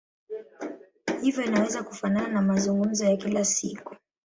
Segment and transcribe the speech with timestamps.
[1.21, 3.95] Hivyo inaweza kufanana na mazungumzo ya kila siku.